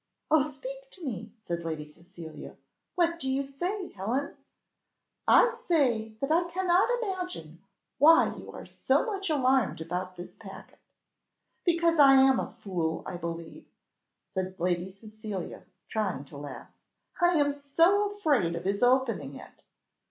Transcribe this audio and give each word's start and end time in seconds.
"Oh 0.31 0.41
speak 0.41 0.89
to 0.93 1.05
me!" 1.05 1.31
said 1.43 1.63
Lady 1.63 1.85
Cecilia, 1.85 2.57
"what 2.95 3.19
do 3.19 3.29
you 3.31 3.43
say, 3.43 3.89
Helen?" 3.89 4.35
"I 5.27 5.53
say 5.67 6.15
that 6.19 6.31
I 6.31 6.45
cannot 6.45 6.89
imagine 7.03 7.61
why 7.99 8.33
you 8.35 8.51
are 8.51 8.65
so 8.65 9.05
much 9.05 9.29
alarmed 9.29 9.79
about 9.79 10.15
this 10.15 10.33
packet." 10.33 10.79
"Because 11.63 11.99
I 11.99 12.15
am 12.15 12.39
a 12.39 12.49
fool, 12.63 13.03
I 13.05 13.17
believe," 13.17 13.67
said 14.31 14.59
Lady 14.59 14.89
Cecilia, 14.89 15.65
trying 15.87 16.25
to 16.25 16.37
laugh. 16.37 16.71
"I 17.21 17.37
am 17.37 17.53
so 17.53 18.13
afraid 18.15 18.55
of 18.55 18.63
his 18.65 18.81
opening 18.81 19.35
it." 19.35 19.61